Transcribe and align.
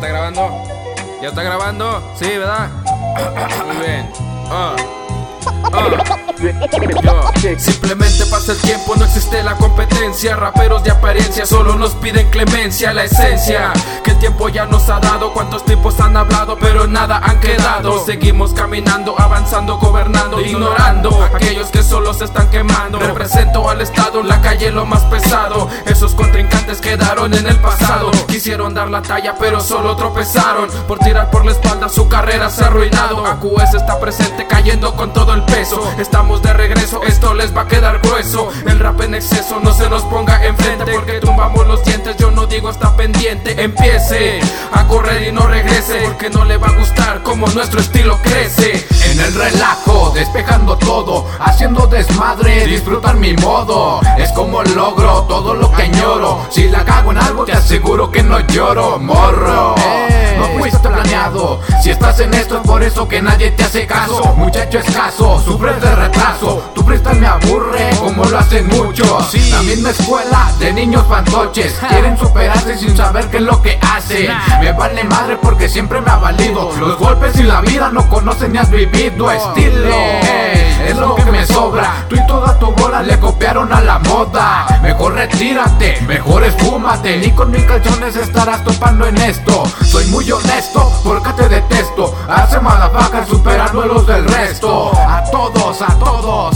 grabando? 0.00 0.62
¿Ya 1.22 1.28
está 1.28 1.42
grabando? 1.42 2.14
Sí, 2.18 2.26
¿verdad? 2.26 2.68
Muy 3.66 3.76
bien. 3.86 4.10
Ah. 4.50 4.76
Ah. 5.72 7.32
Simplemente 7.58 8.26
pasa 8.26 8.52
el 8.52 8.58
tiempo, 8.58 8.94
no 8.96 9.04
existe 9.04 9.42
la 9.42 9.54
competencia. 9.54 10.36
Raperos 10.36 10.84
de 10.84 10.90
apariencia 10.90 11.46
solo 11.46 11.76
nos 11.76 11.94
piden 11.94 12.28
clemencia, 12.30 12.92
la 12.92 13.04
esencia 13.04 13.72
que 14.04 14.10
el 14.10 14.18
tiempo 14.18 14.45
nos 14.70 14.88
ha 14.88 15.00
dado. 15.00 15.32
Cuántos 15.32 15.64
tipos 15.64 15.98
han 16.00 16.16
hablado, 16.16 16.56
pero 16.58 16.86
nada 16.86 17.20
han 17.22 17.40
quedado. 17.40 18.04
Seguimos 18.04 18.52
caminando, 18.52 19.14
avanzando, 19.18 19.78
gobernando, 19.78 20.40
ignorando 20.40 21.22
aquellos 21.34 21.68
que 21.68 21.82
solo 21.82 22.14
se 22.14 22.24
están 22.24 22.50
quemando. 22.50 22.98
Represento 22.98 23.68
al 23.68 23.80
Estado, 23.80 24.22
la 24.22 24.40
calle 24.40 24.70
lo 24.70 24.86
más 24.86 25.02
pesado. 25.04 25.68
Esos 25.86 26.14
contrincantes 26.14 26.80
quedaron 26.80 27.34
en 27.34 27.46
el 27.46 27.58
pasado. 27.60 28.10
Quisieron 28.26 28.74
dar 28.74 28.90
la 28.90 29.02
talla, 29.02 29.34
pero 29.38 29.60
solo 29.60 29.96
tropezaron. 29.96 30.68
Por 30.86 30.98
tirar 30.98 31.30
por 31.30 31.44
la 31.44 31.52
espalda, 31.52 31.88
su 31.88 32.08
carrera 32.08 32.50
se 32.50 32.64
ha 32.64 32.68
arruinado. 32.68 33.24
AQS 33.26 33.74
está 33.74 33.98
presente, 33.98 34.46
cayendo 34.46 34.94
con 34.94 35.12
todo 35.12 35.34
el 35.34 35.42
peso. 35.42 35.82
Estamos 35.98 36.42
de 36.42 36.52
regreso, 36.52 37.02
esto 37.02 37.34
les 37.34 37.56
va 37.56 37.62
a 37.62 37.68
quedar 37.68 38.00
grueso. 38.00 38.50
El 38.66 38.78
rap 38.78 39.00
en 39.00 39.14
exceso 39.14 39.60
no 39.60 39.72
se 39.72 39.88
nos 39.88 40.02
ponga 40.02 40.44
enfrente 40.44 40.84
porque 40.92 41.20
tumbamos 41.20 41.66
los 41.66 41.84
dientes. 41.84 42.16
Yo 42.16 42.30
no 42.30 42.46
digo 42.46 42.70
está 42.70 42.85
empiece 43.30 44.40
a 44.72 44.86
correr 44.86 45.28
y 45.28 45.32
no 45.32 45.46
regrese 45.46 46.00
porque 46.04 46.30
no 46.30 46.44
le 46.44 46.56
va 46.56 46.68
a 46.68 46.72
gustar 46.72 47.22
como 47.22 47.46
nuestro 47.48 47.80
estilo 47.80 48.18
crece. 48.22 48.86
En 49.10 49.20
el 49.20 49.34
relajo, 49.34 50.12
despejando 50.14 50.76
todo, 50.76 51.26
haciendo 51.40 51.86
desmadre, 51.86 52.66
disfrutar 52.66 53.16
mi 53.16 53.34
modo. 53.34 54.00
Es 54.18 54.30
como 54.32 54.62
logro 54.62 55.22
todo 55.22 55.54
lo 55.54 55.72
que 55.72 55.82
añoro. 55.82 56.46
Si 56.50 56.68
la 56.68 56.84
cago 56.84 57.12
en 57.12 57.18
algo, 57.18 57.44
te 57.44 57.52
aseguro 57.52 58.10
que 58.10 58.22
no 58.22 58.40
lloro, 58.40 58.98
morro. 58.98 59.74
No 60.38 60.46
fuiste 60.58 60.88
planeado. 60.88 61.60
Si 61.82 61.90
estás 61.90 62.20
en 62.20 62.34
esto 62.34 62.58
es 62.58 62.62
por 62.62 62.82
eso 62.82 63.08
que 63.08 63.22
nadie 63.22 63.50
te 63.52 63.64
hace 63.64 63.86
caso. 63.86 64.34
Muchacho 64.36 64.78
escaso, 64.78 65.42
sufres 65.44 65.80
de 65.80 65.94
retraso. 65.94 66.70
Tu 66.74 66.82
freestyle 66.84 67.20
me 67.20 67.26
aburre 67.26 67.90
como 67.98 68.24
lo 68.24 68.36
muchos. 68.36 68.55
Escuela 69.88 70.50
de 70.58 70.72
niños 70.72 71.04
fantoches. 71.08 71.74
Quieren 71.88 72.18
superarse 72.18 72.76
sin 72.76 72.96
saber 72.96 73.30
qué 73.30 73.36
es 73.36 73.42
lo 73.44 73.62
que 73.62 73.78
hacen. 73.80 74.28
Me 74.60 74.72
vale 74.72 75.04
madre 75.04 75.38
porque 75.40 75.68
siempre 75.68 76.00
me 76.00 76.10
ha 76.10 76.16
valido. 76.16 76.72
Los 76.76 76.98
golpes 76.98 77.38
y 77.38 77.44
la 77.44 77.60
vida 77.60 77.90
no 77.92 78.08
conocen 78.08 78.52
ni 78.52 78.58
has 78.58 78.70
vivido 78.70 79.30
estilo. 79.30 79.96
Es 80.84 80.96
lo 80.96 81.14
que 81.14 81.24
me 81.26 81.46
sobra. 81.46 82.04
Tú 82.08 82.16
y 82.16 82.26
toda 82.26 82.58
tu 82.58 82.72
bola 82.72 83.02
le 83.02 83.18
copiaron 83.20 83.72
a 83.72 83.80
la 83.80 84.00
moda. 84.00 84.66
Mejor 84.82 85.14
retírate, 85.14 86.00
mejor 86.02 86.42
esfúmate. 86.42 87.18
Ni 87.18 87.30
con 87.30 87.52
mis 87.52 87.62
calzones 87.62 88.16
estarás 88.16 88.64
topando 88.64 89.06
en 89.06 89.16
esto. 89.18 89.64
Soy 89.84 90.06
muy 90.06 90.30
honesto 90.30 90.92
porque 91.04 91.32
te 91.34 91.48
detesto. 91.48 92.12
Hace 92.28 92.58
motherfucker 92.58 93.26
superando 93.26 93.82
a 93.82 93.86
los 93.86 94.06
del 94.06 94.26
resto. 94.26 94.92
A 94.96 95.22
todos, 95.30 95.80
a 95.82 95.94
todos. 95.98 96.55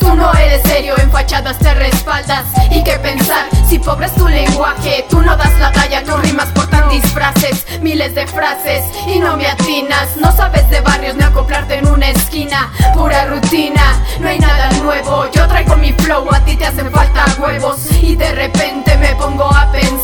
Tú 0.00 0.14
no 0.14 0.32
eres 0.34 0.62
serio, 0.62 0.94
en 0.98 1.10
fachadas 1.10 1.58
te 1.58 1.72
respaldas. 1.74 2.44
¿Y 2.70 2.82
qué 2.82 2.98
pensar? 2.98 3.46
Si 3.68 3.78
pobre 3.78 4.06
es 4.06 4.14
tu 4.14 4.26
lenguaje, 4.26 5.04
tú 5.10 5.20
no 5.20 5.36
das 5.36 5.52
la 5.58 5.70
talla, 5.72 6.02
tú 6.04 6.16
rimas 6.16 6.48
portan 6.48 6.88
disfraces, 6.88 7.66
miles 7.80 8.14
de 8.14 8.26
frases 8.26 8.84
y 9.06 9.18
no 9.18 9.36
me 9.36 9.46
atinas. 9.46 10.16
No 10.16 10.32
sabes 10.32 10.68
de 10.70 10.80
barrios 10.80 11.16
ni 11.16 11.22
acoplarte 11.22 11.74
en 11.76 11.88
una 11.88 12.08
esquina, 12.08 12.72
pura 12.94 13.26
rutina, 13.26 14.02
no 14.20 14.28
hay 14.28 14.38
nada 14.38 14.70
nuevo. 14.82 15.30
Yo 15.32 15.46
traigo 15.48 15.76
mi 15.76 15.92
flow, 15.92 16.26
a 16.32 16.40
ti 16.40 16.56
te 16.56 16.66
hacen 16.66 16.90
falta 16.90 17.26
huevos. 17.38 17.92
Y 18.00 18.16
de 18.16 18.32
repente 18.32 18.96
me 18.96 19.14
pongo 19.16 19.44
a 19.44 19.70
pensar: 19.70 19.97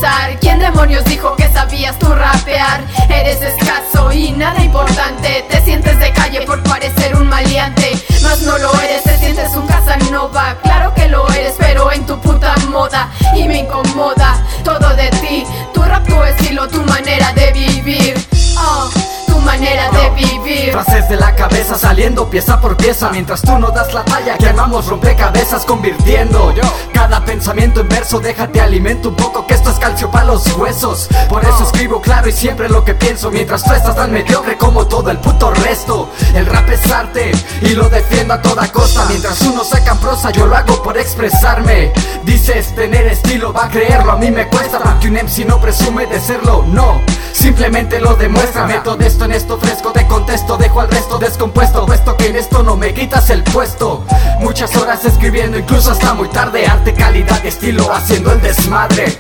Frases 20.73 21.09
de 21.09 21.17
la 21.17 21.35
cabeza 21.35 21.77
saliendo 21.77 22.29
pieza 22.31 22.61
por 22.61 22.77
pieza 22.77 23.11
Mientras 23.11 23.43
tú 23.43 23.59
no 23.59 23.71
das 23.71 23.93
la 23.93 24.05
talla 24.05 24.39
quemamos 24.39 24.87
rompecabezas 24.87 25.65
convirtiendo. 25.65 26.55
Cada 26.93 27.25
pensamiento 27.25 27.81
en 27.81 27.89
verso 27.89 28.21
déjate 28.21 28.61
alimento 28.61 29.09
un 29.11 29.17
poco 29.17 29.47
Que 29.47 29.55
esto 29.55 29.71
es 29.71 29.79
calcio 29.79 30.11
para 30.11 30.27
los 30.27 30.47
huesos. 30.57 31.09
Por 31.29 31.43
eso 31.45 31.65
escribo 31.65 32.01
claro 32.01 32.29
y 32.29 32.33
siempre 32.33 32.69
lo 32.69 32.85
que 32.85 32.95
pienso 32.95 33.31
Mientras 33.31 33.65
tú 33.65 33.73
estás 33.73 33.97
tan 33.97 34.13
mediocre 34.13 34.57
como 34.57 34.87
todo 34.87 35.11
el 35.11 35.19
puto 35.19 35.51
resto. 35.51 36.11
El 36.35 36.47
rap 36.47 36.69
es 36.71 36.91
arte 36.91 37.33
y 37.61 37.71
lo 37.71 37.89
defiendo 37.89 38.35
a 38.35 38.43
toda 38.43 38.71
costa. 38.71 39.07
Mientras 39.09 39.41
unos 39.43 39.69
sacan 39.69 39.99
prosa 39.99 40.31
yo 40.31 40.47
lo 40.47 40.57
hago 40.57 40.83
por 40.83 40.97
expresarme. 40.97 41.93
Dices 42.25 42.75
tener 42.75 43.07
estilo 43.07 43.53
va 43.53 43.65
a 43.65 43.69
creerlo 43.69 44.13
a 44.13 44.17
mí 44.17 44.31
me 44.31 44.47
cuesta. 44.49 44.79
Porque 44.79 45.09
un 45.09 45.15
MC 45.15 45.47
no 45.47 45.61
presume 45.61 46.07
de 46.07 46.21
serlo, 46.21 46.65
no 46.69 47.01
Simplemente 47.45 48.01
lo 48.01 48.15
demuestra. 48.15 48.65
Meto 48.67 48.97
de 48.97 49.07
esto 49.07 49.27
en 49.27 49.33
esto 49.33 49.59
fresco 49.59 49.93
de 49.93 50.07
contesto 50.07 50.57
Dejo 50.57 50.81
al 50.81 50.89
resto 50.89 51.19
descompuesto. 51.19 51.85
Puesto 51.85 52.17
que 52.17 52.29
en 52.29 52.37
esto 52.37 52.63
no 52.63 52.75
me 52.75 52.95
quitas 52.95 53.29
el 53.29 53.43
puesto. 53.45 54.03
Muchas 54.41 54.75
horas 54.77 55.05
escribiendo 55.05 55.59
incluso 55.59 55.91
hasta 55.91 56.15
muy 56.15 56.29
tarde. 56.29 56.67
Arte, 56.67 56.95
calidad, 56.95 57.45
estilo 57.45 57.93
haciendo 57.93 58.33
el 58.33 58.41
desmadre 58.41 59.19